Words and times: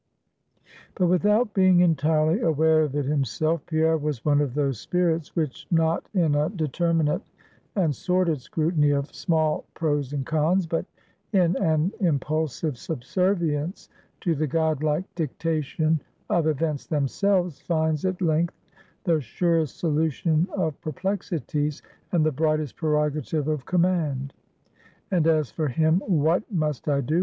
But 0.95 1.05
without 1.05 1.53
being 1.53 1.81
entirely 1.81 2.39
aware 2.39 2.81
of 2.81 2.95
it 2.95 3.05
himself, 3.05 3.63
Pierre 3.67 3.99
was 3.99 4.25
one 4.25 4.41
of 4.41 4.55
those 4.55 4.79
spirits, 4.79 5.35
which 5.35 5.67
not 5.69 6.09
in 6.15 6.33
a 6.33 6.49
determinate 6.49 7.21
and 7.75 7.95
sordid 7.95 8.41
scrutiny 8.41 8.89
of 8.89 9.13
small 9.13 9.63
pros 9.75 10.11
and 10.11 10.25
cons 10.25 10.65
but 10.65 10.87
in 11.33 11.55
an 11.57 11.91
impulsive 11.99 12.79
subservience 12.79 13.89
to 14.21 14.33
the 14.33 14.47
god 14.47 14.81
like 14.81 15.05
dictation 15.13 16.01
of 16.31 16.47
events 16.47 16.87
themselves, 16.87 17.61
find 17.61 18.03
at 18.03 18.21
length 18.23 18.59
the 19.03 19.21
surest 19.21 19.77
solution 19.77 20.47
of 20.57 20.81
perplexities, 20.81 21.83
and 22.11 22.25
the 22.25 22.31
brightest 22.31 22.75
prerogative 22.75 23.47
of 23.47 23.67
command. 23.67 24.33
And 25.11 25.27
as 25.27 25.51
for 25.51 25.67
him, 25.67 26.01
What 26.07 26.51
must 26.51 26.89
I 26.89 27.01
do? 27.01 27.19